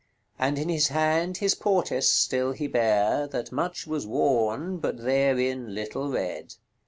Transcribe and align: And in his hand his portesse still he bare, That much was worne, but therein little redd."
And 0.39 0.57
in 0.57 0.67
his 0.67 0.87
hand 0.87 1.37
his 1.37 1.53
portesse 1.53 2.09
still 2.09 2.53
he 2.53 2.65
bare, 2.65 3.27
That 3.27 3.51
much 3.51 3.85
was 3.85 4.07
worne, 4.07 4.77
but 4.77 4.97
therein 5.03 5.75
little 5.75 6.09
redd." 6.09 6.55